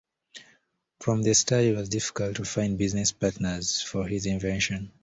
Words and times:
From 0.99 1.21
the 1.21 1.35
start 1.35 1.63
it 1.65 1.75
was 1.75 1.87
difficult 1.87 2.37
to 2.37 2.43
find 2.43 2.75
business 2.75 3.11
partners 3.11 3.83
for 3.83 4.07
his 4.07 4.25
invention. 4.25 4.91